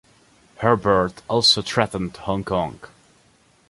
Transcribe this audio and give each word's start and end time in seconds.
Herbert 0.61 1.21
also 1.29 1.61
threatened 1.61 2.17
Hong 2.17 2.43
Kong. 2.43 2.79